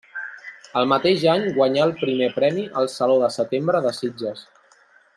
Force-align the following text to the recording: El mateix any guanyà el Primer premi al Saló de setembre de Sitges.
El 0.79 0.87
mateix 0.91 1.25
any 1.33 1.45
guanyà 1.59 1.83
el 1.89 1.93
Primer 2.01 2.31
premi 2.39 2.65
al 2.83 2.91
Saló 2.97 3.21
de 3.27 3.33
setembre 3.39 3.83
de 3.89 3.93
Sitges. 4.03 4.47